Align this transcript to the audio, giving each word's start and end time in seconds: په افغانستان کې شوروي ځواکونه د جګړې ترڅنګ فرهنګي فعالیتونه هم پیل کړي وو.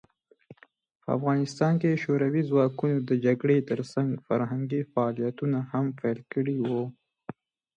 په 1.01 1.09
افغانستان 1.17 1.73
کې 1.81 2.01
شوروي 2.03 2.41
ځواکونه 2.49 2.95
د 2.99 3.11
جګړې 3.25 3.57
ترڅنګ 3.69 4.09
فرهنګي 4.27 4.81
فعالیتونه 4.91 5.57
هم 5.71 5.85
پیل 5.99 6.19
کړي 6.33 6.55
وو. 6.67 6.83